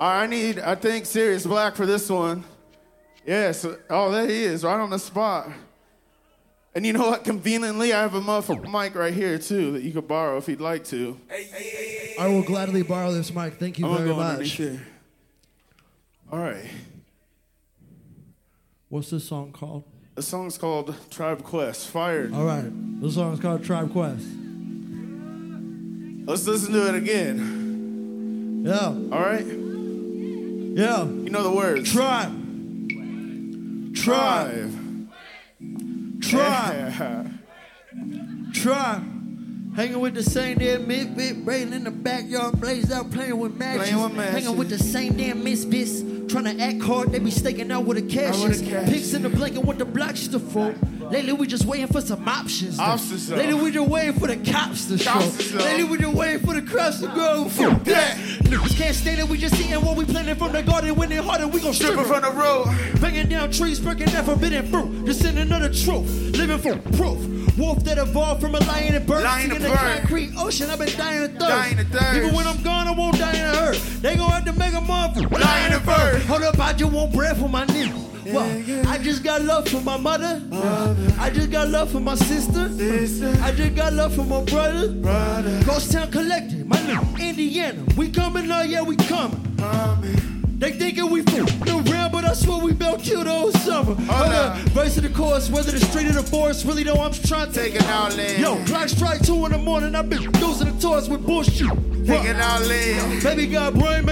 All 0.00 0.10
right, 0.10 0.24
I 0.24 0.26
need, 0.26 0.58
I 0.58 0.74
think, 0.74 1.06
Sirius 1.06 1.46
Blvck 1.46 1.76
for 1.76 1.86
this 1.86 2.10
one. 2.10 2.44
Yes. 3.24 3.64
Oh, 3.88 4.10
there 4.10 4.26
he 4.26 4.44
is, 4.44 4.64
right 4.64 4.78
on 4.78 4.90
the 4.90 4.98
spot. 4.98 5.48
And 6.74 6.84
you 6.84 6.92
know 6.92 7.10
what? 7.10 7.24
Conveniently, 7.24 7.92
I 7.92 8.02
have 8.02 8.14
a 8.14 8.20
motherfucking 8.20 8.70
mic 8.70 8.94
right 8.94 9.14
here 9.14 9.38
too 9.38 9.72
that 9.72 9.82
you 9.82 9.92
could 9.92 10.08
borrow 10.08 10.36
if 10.36 10.48
you'd 10.48 10.60
like 10.60 10.84
to. 10.86 11.18
I 12.18 12.26
will 12.26 12.42
gladly 12.42 12.82
borrow 12.82 13.12
this 13.12 13.32
mic. 13.32 13.54
Thank 13.54 13.78
you 13.78 13.86
I'm 13.86 13.92
gonna 13.92 14.04
very 14.04 14.16
go 14.16 14.22
much. 14.22 14.60
All 16.32 16.38
right. 16.38 16.64
What's 18.88 19.10
this 19.10 19.24
song 19.24 19.52
called? 19.52 19.84
The 20.16 20.22
song's 20.22 20.58
called 20.58 20.94
Tribe 21.10 21.44
Quest. 21.44 21.88
Fired. 21.88 22.34
All 22.34 22.44
right, 22.44 22.70
this 23.00 23.14
song's 23.14 23.38
called 23.38 23.62
Tribe 23.62 23.92
Quest. 23.92 24.26
Let's 26.28 26.46
listen 26.46 26.74
to 26.74 26.88
it 26.88 26.94
again. 26.94 28.62
Yeah, 28.66 28.88
All 28.88 29.18
right. 29.24 29.46
yeah. 29.46 31.06
You 31.06 31.30
know 31.30 31.42
the 31.42 31.50
words. 31.50 31.90
Tribe, 31.90 32.30
tribe, 33.94 35.08
tribe, 36.20 36.92
Yeah. 36.98 37.24
tribe. 38.52 39.14
Hanging 39.74 40.00
with 40.00 40.14
the 40.14 40.22
same 40.24 40.58
damn 40.58 40.88
misfit, 40.88 41.44
brain 41.44 41.72
in 41.72 41.84
the 41.84 41.90
backyard, 41.92 42.60
blazed 42.60 42.90
out 42.90 43.10
playing 43.12 43.38
with 43.38 43.54
matches. 43.54 43.90
Playing 43.90 44.02
with 44.02 44.12
matches. 44.16 44.32
Hanging 44.44 44.58
with 44.58 44.70
the 44.70 44.78
same 44.78 45.16
damn 45.16 45.44
misfits, 45.44 46.00
trying 46.32 46.44
to 46.56 46.60
act 46.62 46.82
hard, 46.82 47.12
they 47.12 47.20
be 47.20 47.30
staking 47.30 47.70
out 47.70 47.84
with 47.84 47.96
the 47.98 48.04
Out 48.04 48.32
cash. 48.34 48.42
with 48.42 48.64
the 48.64 48.70
cash. 48.70 48.88
Pigs 48.88 49.14
in 49.14 49.22
the 49.22 49.28
blanket 49.28 49.64
with 49.64 49.78
the 49.78 49.84
blocks 49.84 50.26
to 50.28 50.40
fall. 50.40 50.74
Lately 51.10 51.32
we 51.32 51.46
just 51.46 51.64
waiting 51.64 51.86
for 51.86 52.00
some 52.00 52.26
options. 52.28 52.78
Options. 52.80 53.30
Lately 53.30 53.54
we 53.54 53.70
just 53.70 53.88
waiting 53.88 54.14
for 54.18 54.26
the 54.26 54.36
cops 54.50 54.86
to 54.86 54.98
show. 54.98 55.12
Cops. 55.12 55.52
Lately 55.54 55.84
we 55.84 55.98
just 55.98 56.14
waiting 56.14 56.44
for 56.46 56.54
the 56.54 56.62
crops 56.62 57.00
to 57.00 57.06
grow. 57.08 57.48
Fuck 57.48 57.84
that. 57.84 58.16
Niggas 58.16 58.76
can't 58.76 58.96
stand 58.96 59.20
it, 59.20 59.28
we 59.28 59.38
just 59.38 59.54
eating 59.60 59.80
what 59.84 59.96
we 59.96 60.04
planting 60.06 60.34
from 60.34 60.52
the 60.52 60.62
garden. 60.62 60.96
When 60.96 61.12
it 61.12 61.22
harder, 61.24 61.46
we 61.46 61.60
gon' 61.60 61.72
strip 61.72 61.96
it 61.98 62.06
from 62.06 62.22
the 62.22 62.32
road. 62.32 62.66
Banging 63.00 63.28
down 63.28 63.52
trees, 63.52 63.78
breaking 63.78 64.06
that 64.06 64.24
forbidden 64.24 64.66
fruit. 64.66 65.06
Just 65.06 65.24
in 65.24 65.38
another 65.38 65.72
truth, 65.72 66.36
living 66.36 66.58
for 66.58 66.76
proof. 66.96 67.37
Wolf 67.58 67.82
that 67.84 67.98
evolved 67.98 68.40
from 68.40 68.54
a 68.54 68.60
lion 68.60 68.94
and 68.94 69.04
bird. 69.06 69.24
Lion 69.24 69.50
and 69.50 69.64
the 69.64 69.68
concrete 69.68 70.30
ocean, 70.36 70.70
I've 70.70 70.78
been 70.78 70.96
dying 70.96 71.24
of 71.24 71.36
thirst. 71.36 71.90
Thirst. 71.90 72.16
Even 72.16 72.34
when 72.34 72.46
I'm 72.46 72.62
gone, 72.62 72.86
I 72.86 72.92
won't 72.92 73.18
die 73.18 73.34
in 73.36 73.44
a 73.44 73.56
hurt. 73.56 73.76
They 74.00 74.16
gon' 74.16 74.30
have 74.30 74.44
to 74.44 74.52
make 74.52 74.74
a 74.74 74.80
mother. 74.80 75.22
Lion 75.28 75.72
and 75.72 75.84
bird. 75.84 76.22
Hold 76.22 76.42
up, 76.42 76.58
I 76.60 76.72
just 76.72 76.92
want 76.92 77.12
bread 77.12 77.36
for 77.36 77.48
my 77.48 77.66
nigga. 77.66 78.04
Well, 78.32 78.88
I 78.88 78.98
just 78.98 79.24
got 79.24 79.42
love 79.42 79.68
for 79.68 79.80
my 79.80 79.96
mother. 79.96 80.42
I 81.18 81.30
just 81.30 81.50
got 81.50 81.68
love 81.68 81.90
for 81.90 82.00
my 82.00 82.14
sister. 82.14 82.70
I 83.42 83.52
just 83.52 83.74
got 83.74 83.92
love 83.92 84.14
for 84.14 84.24
my 84.24 84.44
brother. 84.44 85.64
Ghost 85.64 85.90
Town 85.92 86.10
Collective, 86.10 86.66
my 86.66 86.76
nigga, 86.76 87.20
Indiana. 87.20 87.82
We 87.96 88.10
coming 88.10 88.50
out, 88.50 88.68
yeah, 88.68 88.82
we 88.82 88.96
coming. 88.96 90.37
They 90.58 90.72
thinking 90.72 91.08
we 91.08 91.20
f***ing 91.20 91.88
around, 91.88 92.10
but 92.10 92.24
I 92.24 92.34
swear 92.34 92.58
we 92.58 92.74
killed 92.74 93.26
the 93.26 93.30
whole 93.30 93.52
summer. 93.52 93.94
Hold 93.94 94.32
up. 94.32 94.56
verse 94.70 94.96
of 94.96 95.04
the 95.04 95.08
chorus, 95.08 95.48
whether 95.50 95.70
the 95.70 95.78
street 95.78 96.06
or 96.06 96.14
the 96.14 96.22
forest, 96.24 96.64
really 96.66 96.82
though 96.82 97.00
I'm 97.00 97.12
trying 97.12 97.52
to 97.52 97.58
Taking 97.62 97.86
out 97.86 98.16
land. 98.16 98.40
Yo, 98.40 98.56
clock 98.64 98.88
strike 98.88 99.24
two 99.24 99.46
in 99.46 99.52
the 99.52 99.58
morning, 99.58 99.94
I've 99.94 100.10
been 100.10 100.30
losing 100.40 100.66
the 100.74 100.80
toys 100.80 101.08
with 101.08 101.24
bullshit. 101.24 101.68
Thinking 102.08 102.40
all 102.40 102.60
loud. 102.60 103.22
Baby 103.22 103.46
got 103.46 103.74
brain 103.74 104.04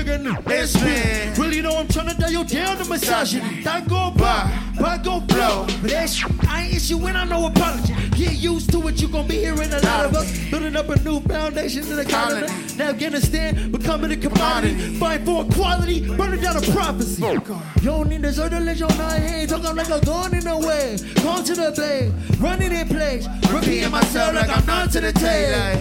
Yes, 0.46 0.72
SP. 0.76 0.84
man. 0.84 1.34
Really 1.40 1.62
know 1.62 1.78
I'm 1.78 1.88
trying 1.88 2.10
to 2.10 2.14
dial 2.14 2.30
you 2.30 2.44
down 2.44 2.76
to 2.76 2.84
misogyny. 2.84 3.62
That 3.62 3.88
go 3.88 4.10
by, 4.10 4.52
but 4.78 5.02
go 5.02 5.20
blow. 5.20 5.64
But 5.80 5.90
that 5.90 6.10
shit, 6.10 6.30
I 6.46 6.64
ain't 6.64 6.76
issue 6.76 6.98
when 6.98 7.16
I 7.16 7.24
know 7.24 7.46
apology. 7.46 7.94
Get 8.10 8.34
used 8.34 8.70
to 8.72 8.86
it, 8.88 9.00
you 9.00 9.08
gon' 9.08 9.26
be 9.26 9.36
hearing 9.36 9.72
a 9.72 9.80
lot 9.80 10.04
of 10.04 10.14
us. 10.14 10.30
Building 10.50 10.76
up 10.76 10.88
a 10.90 11.02
new 11.02 11.20
foundation 11.20 11.84
in 11.84 11.96
the 11.96 12.04
colony. 12.04 12.46
Now 12.76 12.90
Afghanistan 12.90 13.70
becoming 13.72 14.12
a 14.12 14.16
commodity. 14.16 14.74
Fight 14.98 15.24
for 15.24 15.46
equality, 15.46 16.00
burning 16.16 16.35
down 16.40 16.56
a 16.56 16.60
prophecy. 16.72 17.22
You 17.22 17.40
don't 17.82 18.08
need 18.08 18.22
to 18.22 18.32
to 18.32 18.60
let 18.60 18.76
your 18.76 18.88
nine 18.90 19.22
hands. 19.22 19.50
Talk 19.50 19.64
I'm 19.64 19.76
like 19.76 19.90
a 19.90 20.04
gun 20.04 20.34
in 20.34 20.44
the 20.44 20.56
way. 20.56 20.96
Gone 21.22 21.44
to 21.44 21.54
the 21.54 21.72
blade, 21.72 22.12
running 22.40 22.72
in 22.72 22.88
place. 22.88 23.26
Repeating 23.50 23.90
myself 23.90 24.34
like 24.34 24.50
I'm 24.50 24.66
not 24.66 24.90
to 24.92 25.00
the 25.00 25.12
tail. 25.12 25.78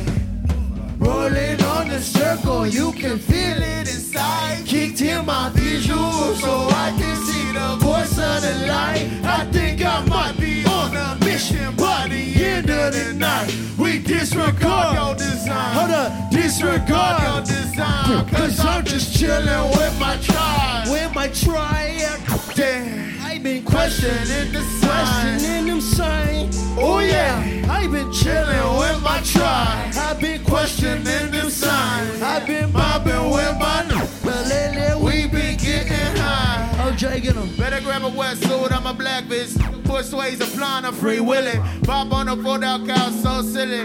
Rolling 0.98 1.62
on 1.62 1.90
the 1.90 2.02
circle, 2.02 2.66
you 2.66 2.92
can 2.94 3.20
feel 3.20 3.62
it 3.62 3.88
inside. 3.88 4.66
Kicked 4.66 5.02
in 5.02 5.26
my 5.26 5.50
visual 5.50 6.36
so 6.36 6.68
I 6.72 6.96
can 6.98 7.16
see 7.26 7.52
the 7.52 7.76
voice 7.86 8.18
of 8.18 8.42
the 8.42 8.68
light. 8.68 9.08
I 9.24 9.46
think 9.52 9.84
I 9.86 10.04
might 10.06 10.38
be 10.40 10.66
on 10.66 10.96
a 10.96 11.18
mission 11.24 11.76
by 11.76 12.08
the 12.10 12.46
end 12.46 12.70
of 12.70 12.94
the 12.94 13.14
night. 13.14 13.54
We 13.78 14.00
disregard 14.00 14.96
your 14.96 15.16
design. 15.16 15.76
Hold 15.76 15.92
up, 15.92 16.32
disregard 16.32 17.45
Cause 17.78 18.60
I'm 18.66 18.86
just 18.86 19.18
chilling 19.20 19.70
with 19.72 20.00
my 20.00 20.16
tribe. 20.22 20.88
With 20.90 21.14
my 21.14 21.28
tribe. 21.28 22.20
Damn. 22.56 23.20
I've 23.22 23.44
been 23.44 23.64
Questioning 23.66 24.54
the 24.54 24.62
signs. 24.62 25.42
questioning 25.42 25.66
them 25.68 25.82
signs. 25.82 26.58
Oh, 26.78 26.96
oh 26.96 27.00
yeah. 27.00 27.66
I've 27.70 27.92
been 27.92 28.12
chilling 28.14 28.78
with 28.80 29.04
my 29.04 29.20
tribe. 29.22 29.94
I've 29.98 30.22
been 30.22 30.42
Questioning 30.46 31.04
questioning 31.04 31.32
the 31.32 31.42
them 31.42 31.50
signs. 31.50 32.22
I've 32.22 32.48
been 32.48 32.72
Mobbing 32.72 33.32
with 33.32 33.60
my. 33.60 33.84
But 34.24 34.48
lately 34.48 35.04
We 35.04 35.28
been 35.28 35.58
getting 35.58 36.16
high. 36.22 36.86
Oh, 36.88 36.92
Jay, 36.96 37.20
get 37.20 37.36
him. 37.36 37.54
Better 37.58 37.82
grab 37.82 38.04
a 38.04 38.10
wetsuit, 38.10 38.72
I'm 38.72 38.86
a 38.86 38.94
black 38.94 39.26
bitch. 39.26 39.54
Push 39.84 40.14
ways, 40.14 40.40
applying 40.40 40.86
a 40.86 40.94
free 40.94 41.20
willing. 41.20 41.62
Pop 41.84 42.14
on 42.14 42.30
a 42.30 42.38
fold 42.42 42.64
out 42.64 42.88
couch, 42.88 43.12
so 43.14 43.42
silly. 43.42 43.84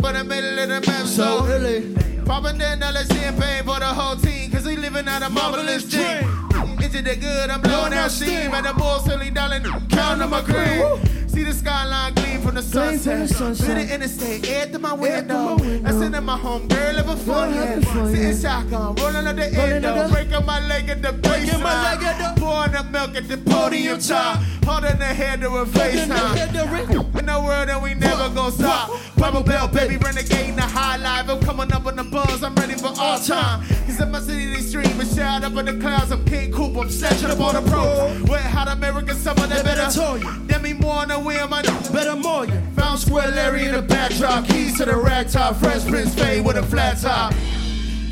But 0.00 0.16
I 0.16 0.22
made 0.22 0.42
a 0.44 0.52
little 0.52 0.80
mess, 0.80 1.14
So 1.14 1.40
so. 1.40 1.46
early. 1.46 2.15
Popping 2.26 2.58
dollars 2.58 3.06
champagne 3.06 3.62
for 3.62 3.78
the 3.78 3.86
whole 3.86 4.16
team, 4.16 4.50
cause 4.50 4.66
we 4.66 4.76
living 4.76 5.06
out 5.06 5.22
a 5.22 5.30
marvelous 5.30 5.88
dream. 5.88 6.26
Into 6.82 7.00
the 7.00 7.14
good, 7.14 7.50
I'm 7.50 7.60
blowing 7.60 7.92
out 7.92 8.10
steam. 8.10 8.52
At 8.52 8.64
the 8.64 8.74
ball, 8.74 8.98
silly 8.98 9.30
darling, 9.30 9.62
counting 9.88 10.28
my 10.28 10.42
cream. 10.42 11.15
See 11.36 11.42
the 11.44 11.52
skyline 11.52 12.14
gleam 12.14 12.40
from 12.40 12.54
the 12.54 12.62
Gleam 12.62 12.98
from 12.98 12.98
sunset. 12.98 13.28
the 13.28 13.34
sunset. 13.34 13.88
The 13.88 13.94
interstate, 13.94 14.48
air 14.48 14.66
through 14.68 14.78
my 14.78 14.94
window. 14.94 15.56
window. 15.56 15.86
I'm 15.86 16.00
sitting 16.00 16.24
my 16.24 16.38
home, 16.38 16.66
girl, 16.66 16.94
living 16.94 17.16
fun. 17.16 17.52
Girl, 17.52 17.60
Yeah. 17.60 17.66
having 17.66 17.84
fun, 17.84 18.14
Sitting 18.14 18.40
shotgun, 18.40 18.94
rolling 18.94 19.26
up 19.26 19.36
the 19.36 19.46
endo, 19.52 20.08
breaking 20.08 20.46
my 20.46 20.66
leg 20.66 20.88
at 20.88 21.02
the 21.02 21.12
Breaking 21.12 21.60
my 21.62 21.82
leg 21.82 21.98
baseline. 21.98 22.36
Pouring 22.38 22.72
the 22.72 22.84
milk 22.84 23.16
at 23.16 23.28
the 23.28 23.36
podium 23.36 24.00
top. 24.00 24.38
Holding 24.64 24.98
the 24.98 25.04
head 25.04 25.42
to 25.42 25.48
a 25.48 25.66
Fucking 25.66 26.08
the 26.08 26.14
head 26.16 26.48
FaceTime. 26.54 27.18
In 27.18 27.26
the 27.26 27.40
world 27.40 27.68
and 27.68 27.82
we 27.82 27.92
never 27.92 28.30
gon' 28.30 28.52
stop. 28.52 28.90
Papa 29.18 29.42
Bell, 29.42 29.68
baby, 29.68 29.98
renegade 29.98 30.48
in 30.48 30.56
the 30.56 30.62
high 30.62 30.96
life. 30.96 31.28
I'm 31.28 31.40
coming 31.40 31.70
up 31.70 31.84
on 31.84 31.96
the 31.96 32.04
buzz, 32.04 32.42
I'm 32.42 32.54
ready 32.54 32.76
for 32.76 32.92
all 32.98 33.18
time. 33.18 33.60
Cause 33.84 34.00
in 34.00 34.10
my 34.10 34.20
city 34.20 34.54
they 34.54 34.62
stream 34.62 34.98
and 34.98 35.10
shout 35.14 35.44
up 35.44 35.54
in 35.54 35.66
the 35.66 35.74
clouds. 35.74 36.12
I'm 36.12 36.24
King 36.24 36.50
Coop, 36.50 36.76
I'm 36.78 36.88
snatching 36.88 37.30
up 37.30 37.40
all 37.40 37.52
the 37.52 37.60
pro. 37.70 37.84
Wet 38.24 38.40
hot 38.40 38.68
American 38.68 39.16
summer, 39.16 39.46
they 39.46 39.62
better 39.62 40.18
you. 40.18 40.46
Me 40.66 40.72
more 40.72 40.96
on 41.02 41.08
the 41.08 41.20
wheel, 41.26 41.48
my 41.48 41.62
Better 41.92 42.16
more 42.16 42.46
you. 42.46 42.60
Found 42.76 43.00
Square 43.00 43.32
Larry 43.32 43.64
in 43.64 43.74
the 43.74 43.82
backdrop. 43.82 44.46
Keys 44.46 44.78
to 44.78 44.84
the 44.84 44.96
rag 44.96 45.28
top. 45.28 45.56
Fresh 45.56 45.86
Prince 45.86 46.14
fade 46.14 46.44
with 46.44 46.56
a 46.56 46.62
flat 46.62 46.98
top. 46.98 47.34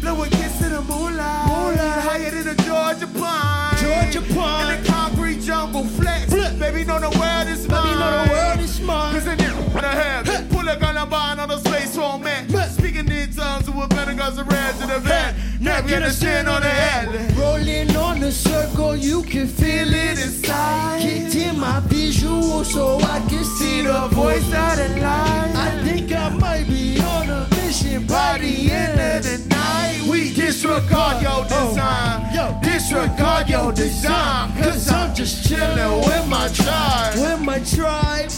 Blow 0.01 0.23
a 0.23 0.29
kiss 0.29 0.59
to 0.59 0.69
the 0.69 0.83
moonlight. 0.83 1.47
Moonlight. 1.47 2.03
Higher 2.03 2.31
than 2.31 2.49
a 2.49 2.55
Georgia 2.63 3.07
pine. 3.19 3.77
Georgia 3.79 4.35
pine. 4.35 4.75
In 4.75 4.83
the 4.83 4.89
concrete 4.91 5.41
jungle 5.41 5.85
flex. 5.85 6.33
Flip. 6.33 6.59
Baby, 6.59 6.85
know 6.85 6.99
the 6.99 7.17
world 7.19 7.49
is 7.49 7.69
mine. 7.69 7.85
Baby, 7.85 7.99
know 8.01 8.25
the 8.25 8.33
world 8.33 8.61
is 8.61 8.81
mine. 8.81 9.15
Cause 9.15 9.27
in 9.27 9.41
I 9.85 9.95
have. 9.95 10.51
Pull 10.51 10.69
a 10.69 10.79
gun 10.79 10.97
and 10.97 11.13
on 11.41 11.49
the 11.49 11.59
space 11.59 11.95
for 11.97 12.19
man. 12.19 12.49
Speaking 12.71 13.09
in 13.09 13.33
tongues 13.33 13.71
with 13.71 13.84
vinegar's 14.25 14.39
and 14.39 14.53
red 14.53 14.75
to 14.81 14.87
the 14.87 14.99
vet. 15.01 15.35
Now 15.61 15.81
get 15.81 16.03
a 16.03 16.11
shin 16.11 16.49
on 16.49 16.63
the 16.63 16.69
head. 16.69 17.37
Rolling 17.37 17.97
on 17.97 18.21
the 18.21 18.33
circle, 18.33 18.97
you 18.97 19.23
can 19.23 19.47
feel 19.47 19.89
it 19.93 20.19
inside. 20.19 21.01
Kicked 21.01 21.35
in 21.35 21.59
my 21.59 21.81
visual 21.87 22.65
so 22.65 22.99
I 23.01 23.21
can 23.29 23.45
see 23.45 23.83
the 23.83 24.09
voice 24.09 24.45
of 24.47 24.77
the 24.77 25.01
light. 25.01 25.53
I 25.55 25.83
think 25.85 26.13
I 26.13 26.29
might 26.31 26.67
be 26.67 27.01
on 27.01 27.29
a 27.29 27.49
mission 27.51 28.07
by 28.07 28.39
the 28.39 28.71
end 28.71 29.01
of 29.01 29.23
the 29.25 29.49
night. 29.49 30.03
We 30.09 30.33
disregard 30.33 31.23
your 31.23 31.45
oh, 31.51 31.69
design. 31.69 32.35
Yo. 32.35 32.59
disregard 32.63 33.49
your 33.49 33.73
design. 33.73 34.53
Cause 34.63 34.91
I'm 34.91 35.15
just 35.15 35.49
chilling 35.49 35.99
with 35.99 36.29
my 36.29 36.49
tribe. 36.49 37.15
With 37.17 37.41
my 37.41 37.59
tribe, 37.61 38.31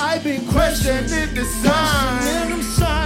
I've 0.00 0.22
been 0.22 0.46
questioning 0.46 1.34
Questioning 1.34 3.05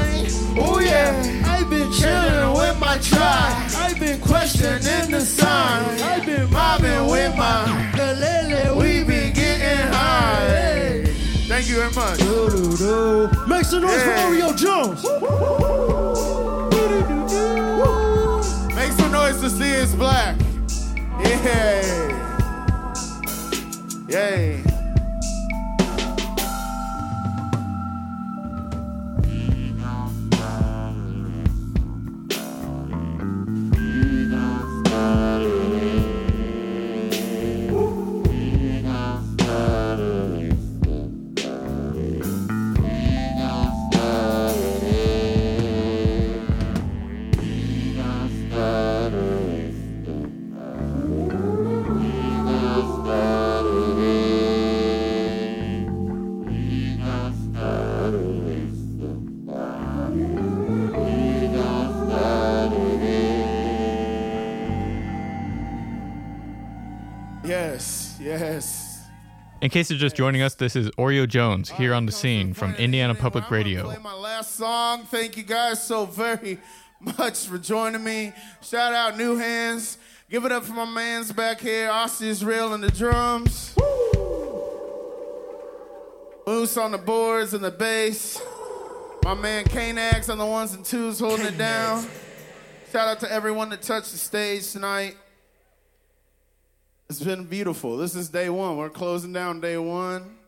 Oh 0.58 0.78
yeah. 0.80 1.42
I've 1.46 1.68
been 1.70 1.90
chilling 1.92 2.52
with 2.58 2.78
my 2.80 2.98
tribe. 2.98 3.70
I've 3.76 3.98
been 4.00 4.20
questioning 4.20 5.10
the 5.10 5.20
signs. 5.20 6.02
I've 6.02 6.24
been 6.26 6.50
Mobbing 6.50 7.06
with 7.10 7.36
my. 7.36 7.92
Lele, 7.96 8.76
We 8.76 9.04
been 9.04 9.32
getting 9.32 9.86
high. 9.92 10.46
Hey. 10.48 11.04
Thank 11.48 11.68
you 11.68 11.76
very 11.76 11.92
much. 11.94 12.18
Do-do-do. 12.18 13.30
Make 13.46 13.64
some 13.64 13.82
noise 13.82 13.92
Yeah. 14.04 14.26
for 14.26 14.34
Oreo 14.34 14.56
Jones. 14.56 15.04
Make 18.74 18.92
some 18.92 19.12
noise 19.12 19.40
to 19.40 19.50
see 19.50 19.70
it's 19.72 19.94
black. 19.94 20.36
Yay. 21.24 22.16
Yay. 24.08 24.59
Yes, 67.50 68.16
yes. 68.20 69.02
In 69.60 69.70
case 69.70 69.90
you're 69.90 69.98
just 69.98 70.14
joining 70.14 70.40
us, 70.40 70.54
this 70.54 70.76
is 70.76 70.88
Oreo 70.90 71.26
Jones 71.28 71.68
here 71.68 71.94
on 71.94 72.06
the 72.06 72.12
scene 72.12 72.54
from 72.54 72.76
Indiana 72.76 73.12
Public 73.12 73.50
Radio. 73.50 73.82
Play 73.82 73.98
my 73.98 74.14
last 74.14 74.54
song. 74.54 75.02
Thank 75.02 75.36
you 75.36 75.42
guys 75.42 75.82
so 75.82 76.06
very 76.06 76.60
much 77.00 77.46
for 77.46 77.58
joining 77.58 78.04
me. 78.04 78.32
Shout 78.62 78.94
out 78.94 79.18
New 79.18 79.36
Hands. 79.36 79.98
Give 80.30 80.44
it 80.44 80.52
up 80.52 80.62
for 80.62 80.74
my 80.74 80.84
man's 80.84 81.32
back 81.32 81.60
here, 81.60 81.90
Austin 81.90 82.28
Israel 82.28 82.72
on 82.72 82.82
the 82.82 82.90
drums. 82.92 83.74
Moose 86.46 86.76
on 86.76 86.92
the 86.92 86.98
boards 86.98 87.52
and 87.52 87.64
the 87.64 87.72
bass. 87.72 88.40
My 89.24 89.34
man 89.34 89.64
K-Nax 89.64 90.30
on 90.30 90.38
the 90.38 90.46
ones 90.46 90.72
and 90.72 90.84
twos 90.84 91.18
holding 91.18 91.46
it 91.46 91.58
down. 91.58 92.06
Shout 92.92 93.08
out 93.08 93.18
to 93.20 93.32
everyone 93.32 93.70
that 93.70 93.82
touched 93.82 94.12
the 94.12 94.18
stage 94.18 94.70
tonight. 94.70 95.16
It's 97.10 97.20
been 97.20 97.44
beautiful. 97.44 97.96
This 97.96 98.14
is 98.14 98.28
day 98.28 98.48
one. 98.50 98.76
We're 98.76 98.88
closing 98.88 99.32
down 99.32 99.60
day 99.60 99.76
one. 99.76 100.38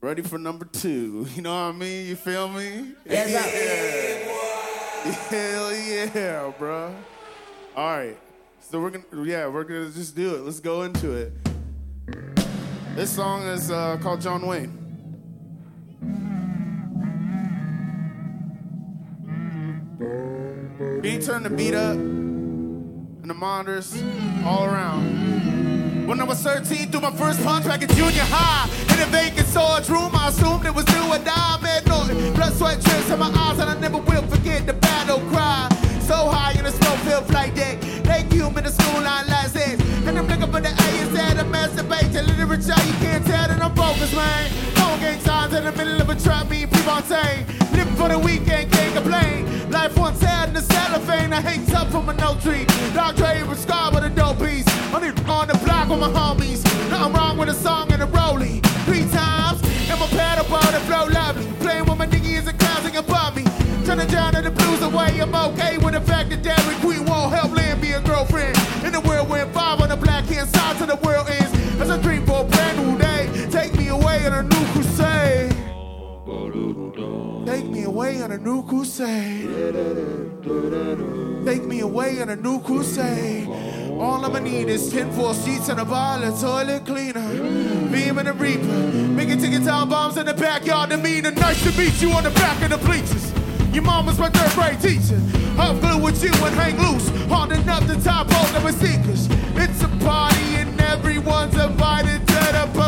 Ready 0.00 0.22
for 0.22 0.38
number 0.38 0.66
two. 0.66 1.26
You 1.34 1.42
know 1.42 1.50
what 1.50 1.74
I 1.74 1.76
mean? 1.76 2.06
You 2.06 2.14
feel 2.14 2.46
me? 2.48 2.92
yeah. 3.04 3.26
Hell 5.28 5.74
yeah, 5.74 6.52
bro. 6.56 6.94
All 7.74 7.98
right. 7.98 8.16
So 8.70 8.80
we're 8.80 8.90
gonna 8.90 9.24
yeah, 9.24 9.48
we're 9.48 9.64
gonna 9.64 9.90
just 9.90 10.14
do 10.14 10.36
it. 10.36 10.42
Let's 10.42 10.60
go 10.60 10.82
into 10.82 11.10
it. 11.10 11.32
This 12.94 13.10
song 13.10 13.48
is 13.48 13.68
uh, 13.68 13.96
called 14.00 14.20
John 14.20 14.46
Wayne. 14.46 14.78
Can 19.98 21.04
you 21.04 21.20
turn 21.20 21.42
the 21.42 21.50
beat 21.50 21.74
up 21.74 21.96
and 21.96 23.28
the 23.28 23.34
monitors 23.34 23.92
all 24.46 24.64
around. 24.64 26.06
When 26.06 26.20
I 26.20 26.24
was 26.24 26.40
13, 26.40 26.90
through 26.90 27.00
my 27.00 27.10
first 27.10 27.42
punch 27.42 27.64
back 27.64 27.82
in 27.82 27.88
junior 27.88 28.22
high, 28.30 28.70
in 28.94 29.02
a 29.02 29.06
vacant 29.06 29.48
storage 29.48 29.88
room, 29.88 30.14
I 30.14 30.28
assumed 30.28 30.64
it 30.64 30.74
was 30.74 30.84
do 30.84 31.02
or 31.12 31.18
die. 31.18 31.58
Man, 31.62 31.82
no, 31.86 32.06
blood, 32.34 32.52
sweat, 32.54 32.80
tears 32.80 33.10
in 33.10 33.18
my 33.18 33.30
eyes, 33.34 33.58
and 33.58 33.68
I 33.68 33.78
never 33.80 33.98
will 33.98 34.22
forget 34.28 34.64
the 34.66 34.74
battle 34.74 35.18
cry. 35.30 35.68
So 36.00 36.28
high 36.28 36.52
in 36.52 36.64
the 36.64 36.70
snowfield 36.70 37.26
flight 37.26 37.54
deck, 37.56 37.80
thank 38.04 38.32
you, 38.32 38.46
in 38.46 38.62
the 38.62 38.70
school 38.70 39.02
line 39.02 39.26
license. 39.26 39.82
And 40.06 40.16
I'm 40.16 40.28
looking 40.28 40.52
for 40.52 40.60
the 40.60 40.70
A 40.70 40.88
instead 41.02 41.38
of 41.38 41.50
the 41.50 42.22
literature. 42.22 42.80
You 42.86 42.94
can't 43.04 43.26
tell 43.26 43.48
that 43.48 43.60
I'm 43.60 43.74
focused, 43.74 44.14
man. 44.14 44.50
Phone 44.76 45.00
game 45.00 45.20
signs 45.20 45.54
in 45.54 45.64
the 45.64 45.72
middle 45.72 46.00
of 46.00 46.08
a 46.08 46.14
trap, 46.14 46.48
me, 46.48 46.66
people 46.66 46.90
on 46.90 47.02
Living 47.74 47.96
for 47.96 48.08
the 48.08 48.18
weekend, 48.18 48.70
can't 48.72 48.94
complain. 48.94 49.55
Life 49.70 49.98
once 49.98 50.20
had 50.20 50.48
in 50.48 50.54
the 50.54 50.62
cellophane, 50.62 51.32
I 51.32 51.40
hate 51.40 51.66
tough 51.68 51.90
from 51.90 52.08
a 52.08 52.14
no 52.14 52.34
tree. 52.40 52.64
Dog 52.94 53.16
trade 53.16 53.46
with 53.48 53.58
scar 53.58 53.92
with 53.92 54.04
a 54.04 54.10
dope 54.10 54.38
piece. 54.38 54.66
On 54.94 55.00
the, 55.00 55.10
on 55.30 55.48
the 55.48 55.58
block 55.64 55.88
with 55.88 56.00
my 56.00 56.08
homies. 56.08 56.62
Nothing 56.90 57.12
wrong 57.14 57.36
with 57.38 57.48
a 57.48 57.54
song 57.54 57.92
and 57.92 58.02
a 58.02 58.06
rolling. 58.06 58.60
Three 58.86 59.06
times, 59.10 59.60
and 59.90 59.98
my 59.98 60.06
paddle 60.08 60.46
boat 60.48 60.72
and 60.72 60.84
flow 60.84 61.06
lovely. 61.06 61.46
Playing 61.60 61.86
with 61.86 61.98
my 61.98 62.06
niggas 62.06 62.48
and 62.48 62.58
clowns 62.58 62.96
above 62.96 63.36
me. 63.36 63.44
Down 63.86 64.32
to 64.34 64.42
the 64.42 64.50
blues 64.50 64.82
away, 64.82 65.20
I'm 65.20 65.34
okay 65.34 65.78
with 65.78 65.94
the 65.94 66.00
fact 66.00 66.30
that 66.30 66.42
Dairy 66.42 66.74
Queen 66.80 67.04
won't 67.06 67.32
help 67.32 67.54
land 67.54 67.80
be 67.80 67.92
a 67.92 68.00
girlfriend. 68.00 68.56
In 68.84 68.92
the 68.92 69.00
world 69.00 69.28
when 69.28 69.50
five 69.52 69.80
on 69.80 69.88
the 69.88 69.96
black 69.96 70.24
hand 70.24 70.48
side 70.48 70.76
to 70.78 70.86
the 70.86 70.96
world 70.96 71.28
ends. 71.28 71.52
As 71.80 71.90
a 71.90 71.98
dream 72.02 72.24
for 72.26 72.42
a 72.42 72.44
brand 72.44 72.78
new 72.78 72.98
day, 72.98 73.48
take 73.50 73.74
me 73.74 73.88
away 73.88 74.26
on 74.26 74.32
a 74.32 74.42
new 74.42 74.64
crusade. 74.72 74.85
Away 77.86 78.20
on 78.20 78.32
a 78.32 78.38
new 78.38 78.64
crusade. 78.64 79.48
Take 81.46 81.64
me 81.64 81.80
away 81.80 82.20
on 82.20 82.28
a 82.28 82.36
new 82.36 82.60
crusade. 82.60 83.48
All 83.98 84.24
I'ma 84.24 84.40
need 84.40 84.68
is 84.68 84.90
10 84.90 85.12
full 85.12 85.32
sheets 85.32 85.68
and 85.68 85.78
a 85.78 85.84
violet 85.84 86.38
toilet 86.40 86.84
cleaner. 86.84 87.28
Beam 87.90 88.18
and 88.18 88.28
a 88.28 88.32
reaper. 88.32 88.66
Making 88.66 89.40
ticket 89.40 89.64
time 89.64 89.88
bombs 89.88 90.16
in 90.16 90.26
the 90.26 90.34
backyard 90.34 90.90
to 90.90 90.96
mean 90.96 91.22
nice 91.22 91.62
to 91.62 91.78
meet 91.78 92.02
you 92.02 92.10
on 92.10 92.24
the 92.24 92.30
back 92.30 92.60
of 92.62 92.70
the 92.70 92.78
bleachers. 92.86 93.32
Your 93.72 93.84
mama's 93.84 94.18
my 94.18 94.30
third 94.30 94.52
grade 94.54 94.80
teacher. 94.80 95.20
Up 95.56 95.80
glue 95.80 96.02
with 96.02 96.22
you 96.22 96.32
and 96.44 96.54
hang 96.56 96.76
loose. 96.78 97.08
Hard 97.28 97.52
enough 97.52 97.86
to 97.86 98.02
top 98.02 98.26
all 98.34 98.46
the 98.60 98.72
seekers. 98.72 99.28
It's 99.54 99.82
a 99.82 99.88
party 100.04 100.56
and 100.56 100.80
everyone's 100.80 101.54
invited 101.54 102.26
to 102.26 102.35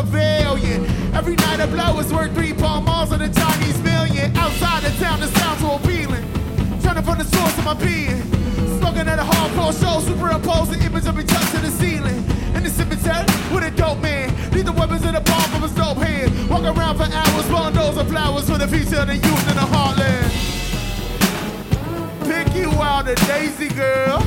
pavilion. 0.03 0.85
Every 1.15 1.35
night 1.35 1.61
a 1.61 1.67
blow 1.67 1.99
is 1.99 2.13
worth 2.13 2.33
three 2.35 2.53
palm 2.53 2.85
malls 2.85 3.11
of 3.11 3.19
the 3.19 3.29
Chinese 3.29 3.81
million. 3.83 4.37
Outside 4.37 4.83
the 4.85 4.91
town, 5.03 5.21
the 5.21 5.27
sounds 5.27 5.61
so 5.61 5.75
appealing. 5.77 6.25
To 6.83 7.05
find 7.05 7.21
the 7.21 7.25
source 7.25 7.57
of 7.59 7.65
my 7.65 7.75
being. 7.75 8.23
Smoking 8.81 9.07
at 9.07 9.21
a 9.21 9.23
hardcore 9.23 9.71
show, 9.71 10.01
superimpose 10.01 10.69
the 10.71 10.85
image 10.85 11.07
of 11.07 11.19
each 11.21 11.31
other 11.31 11.59
to 11.59 11.59
the 11.67 11.71
ceiling. 11.71 12.25
In 12.57 12.65
the 12.65 12.71
cemetery 12.71 13.25
with 13.55 13.63
a 13.63 13.71
dope 13.71 14.01
man. 14.01 14.35
Leave 14.51 14.67
the 14.67 14.73
weapons 14.73 15.05
in 15.05 15.15
the 15.15 15.21
palm 15.21 15.55
of 15.55 15.63
his 15.63 15.75
dope 15.77 15.99
hand. 15.99 16.51
Walk 16.51 16.65
around 16.65 16.97
for 16.97 17.05
hours, 17.05 17.49
bundles 17.49 17.97
of 17.99 18.09
flowers 18.09 18.51
for 18.51 18.59
the 18.59 18.67
future 18.67 19.01
of 19.03 19.07
the 19.07 19.15
youth 19.15 19.51
in 19.51 19.57
the 19.57 19.69
heartland. 19.75 20.33
Pick 22.27 22.55
you 22.57 22.71
out 22.83 23.07
a 23.07 23.15
daisy 23.27 23.69
girl. 23.69 24.19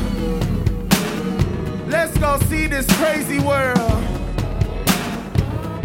Let's 1.88 2.18
go 2.20 2.40
see 2.48 2.68
this 2.68 2.86
crazy 2.98 3.40
world. 3.40 4.21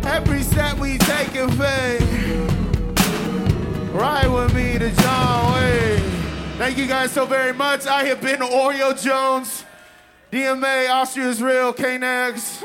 Every 0.06 0.42
step 0.42 0.78
we 0.78 0.98
take 0.98 1.34
in 1.34 1.50
faith. 1.50 2.52
Ride 3.92 4.28
with 4.28 4.54
me 4.54 4.78
to 4.78 4.90
John 5.02 5.54
Wayne. 5.54 6.00
Thank 6.58 6.78
you 6.78 6.86
guys 6.86 7.10
so 7.10 7.26
very 7.26 7.52
much. 7.52 7.86
I 7.86 8.04
have 8.04 8.20
been 8.20 8.38
Oreo 8.38 8.98
Jones, 9.02 9.64
DMA, 10.30 10.88
Austin 10.90 11.24
Israel, 11.24 11.72
K-Nax. 11.72 12.62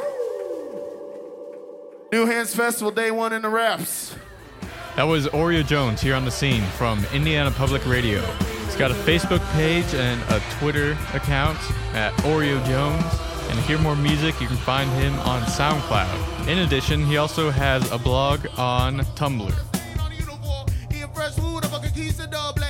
New 2.12 2.26
Hands 2.26 2.54
Festival, 2.54 2.92
day 2.92 3.10
one 3.10 3.34
in 3.34 3.42
the 3.42 3.50
raps. 3.50 4.16
That 4.96 5.04
was 5.04 5.28
Oreo 5.28 5.66
Jones 5.66 6.02
here 6.02 6.16
on 6.16 6.26
the 6.26 6.32
scene 6.32 6.64
from 6.78 7.04
Indiana 7.14 7.50
Public 7.50 7.86
Radio. 7.88 8.22
He's 8.66 8.76
got 8.76 8.92
a 8.92 8.96
Facebook 8.96 9.42
page 9.54 9.94
and 9.96 10.22
a 10.30 10.40
Twitter 10.60 10.98
account 11.14 11.58
at 11.94 12.14
Oreo 12.24 12.64
Jones. 12.68 13.31
And 13.52 13.60
to 13.60 13.66
hear 13.66 13.78
more 13.78 13.98
music, 13.98 14.40
you 14.40 14.48
can 14.48 14.58
find 14.58 14.90
him 14.92 15.14
on 15.20 15.42
SoundCloud. 15.44 16.48
In 16.48 16.60
addition, 16.60 17.06
he 17.06 17.18
also 17.18 17.52
has 17.52 17.92
a 17.92 17.98
blog 17.98 18.48
on 18.58 19.00
Tumblr. 19.16 19.54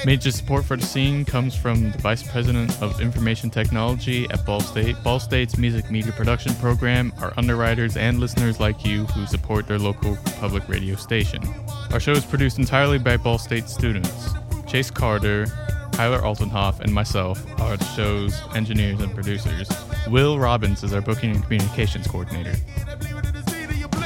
Major 0.03 0.31
support 0.31 0.65
for 0.65 0.75
the 0.75 0.83
scene 0.83 1.23
comes 1.23 1.55
from 1.55 1.91
the 1.91 1.97
Vice 1.99 2.23
President 2.23 2.81
of 2.81 2.99
Information 2.99 3.51
Technology 3.51 4.27
at 4.31 4.43
Ball 4.43 4.59
State. 4.59 4.95
Ball 5.03 5.19
State's 5.19 5.59
music 5.59 5.91
media 5.91 6.11
production 6.11 6.55
program 6.55 7.13
are 7.21 7.31
underwriters 7.37 7.95
and 7.95 8.19
listeners 8.19 8.59
like 8.59 8.83
you 8.83 9.05
who 9.05 9.27
support 9.27 9.67
their 9.67 9.77
local 9.77 10.17
public 10.39 10.67
radio 10.67 10.95
station. 10.95 11.43
Our 11.91 11.99
show 11.99 12.13
is 12.13 12.25
produced 12.25 12.57
entirely 12.57 12.97
by 12.97 13.17
Ball 13.17 13.37
State 13.37 13.69
students. 13.69 14.31
Chase 14.65 14.89
Carter, 14.89 15.45
Tyler 15.91 16.19
Altenhoff, 16.19 16.79
and 16.79 16.93
myself 16.93 17.43
are 17.59 17.77
the 17.77 17.85
show's 17.85 18.39
engineers 18.55 18.99
and 19.01 19.13
producers. 19.13 19.69
Will 20.07 20.39
Robbins 20.39 20.83
is 20.83 20.93
our 20.93 21.01
booking 21.01 21.31
and 21.31 21.43
communications 21.43 22.07
coordinator. 22.07 22.55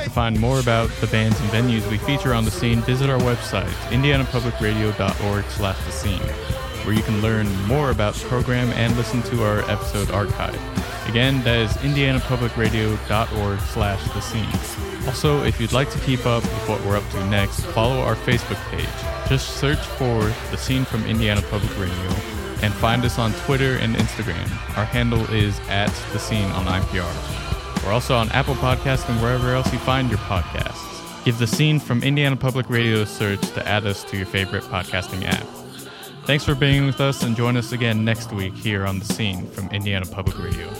To 0.04 0.10
find 0.10 0.40
more 0.40 0.60
about 0.60 0.90
the 1.02 1.08
bands 1.08 1.40
and 1.40 1.50
venues 1.50 1.90
we 1.90 1.98
feature 1.98 2.34
on 2.34 2.46
the 2.46 2.52
scene, 2.52 2.82
visit 2.82 3.10
our 3.10 3.20
website, 3.20 3.72
indianapublicradio.org 3.90 5.46
slash 5.46 5.86
the 5.86 5.92
scene, 5.92 6.22
where 6.86 6.96
you 6.96 7.04
can 7.04 7.22
learn 7.22 7.54
more 7.66 7.92
about 7.92 8.14
the 8.16 8.28
program 8.28 8.70
and 8.74 8.96
listen 8.98 9.22
to 9.24 9.44
our 9.44 9.60
episode 9.70 10.12
archive. 10.12 10.60
Again, 11.08 11.44
that 11.44 11.60
is 11.60 11.72
indianapublicradio.org 11.78 13.60
slash 13.60 14.04
the 14.12 14.22
scene. 14.22 15.08
Also, 15.08 15.44
if 15.44 15.62
you'd 15.62 15.72
like 15.72 15.90
to 15.92 16.00
keep 16.00 16.26
up 16.26 16.44
with 16.44 16.70
what 16.70 16.84
we're 16.84 16.98
up 16.98 17.08
to 17.12 17.26
next, 17.28 17.62
follow 17.62 18.00
our 18.02 18.16
Facebook 18.16 18.60
page. 18.72 19.15
Just 19.28 19.58
search 19.58 19.80
for 19.80 20.22
The 20.52 20.58
Scene 20.58 20.86
from 20.86 21.04
Indiana 21.06 21.42
Public 21.50 21.72
Radio 21.80 22.10
and 22.62 22.74
find 22.76 23.04
us 23.04 23.18
on 23.18 23.34
Twitter 23.46 23.78
and 23.78 23.96
Instagram. 23.96 24.50
Our 24.78 24.86
handle 24.86 25.24
is 25.34 25.60
at 25.68 25.90
The 26.14 26.20
Scene 26.20 26.50
on 26.52 26.66
IPR. 26.66 27.84
We're 27.84 27.92
also 27.92 28.16
on 28.16 28.30
Apple 28.30 28.56
Podcasts 28.56 29.10
and 29.10 29.20
wherever 29.22 29.54
else 29.54 29.72
you 29.74 29.80
find 29.80 30.10
your 30.10 30.20
podcasts. 30.20 31.24
Give 31.26 31.38
The 31.40 31.48
Scene 31.48 31.80
from 31.80 32.04
Indiana 32.04 32.36
Public 32.36 32.70
Radio 32.70 33.02
a 33.02 33.06
search 33.08 33.42
to 33.42 33.68
add 33.68 33.88
us 33.88 34.04
to 34.06 34.18
your 34.18 34.28
favorite 34.28 34.64
podcasting 34.64 35.26
app. 35.26 35.46
Thanks 36.26 36.44
for 36.44 36.54
being 36.54 36.86
with 36.86 37.02
us 37.02 37.24
and 37.24 37.36
join 37.36 37.58
us 37.58 37.72
again 37.72 38.06
next 38.06 38.32
week 38.32 38.54
here 38.54 38.86
on 38.86 39.00
The 39.00 39.06
Scene 39.06 39.48
from 39.50 39.70
Indiana 39.70 40.06
Public 40.06 40.38
Radio. 40.38 40.72